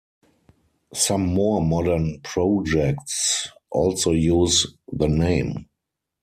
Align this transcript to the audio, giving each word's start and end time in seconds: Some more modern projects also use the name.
Some 0.95 1.27
more 1.27 1.63
modern 1.63 2.21
projects 2.23 3.49
also 3.69 4.13
use 4.13 4.65
the 4.91 5.07
name. 5.07 5.67